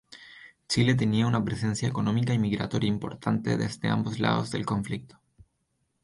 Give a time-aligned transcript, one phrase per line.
[0.67, 5.19] Chile tenía una presencia económica y migratoria importante desde ambos lados en conflicto.